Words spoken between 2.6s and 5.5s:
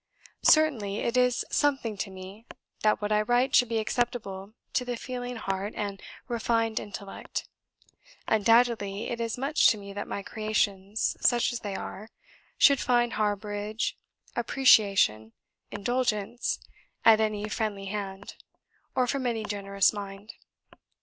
that what I write should be acceptable to the feeling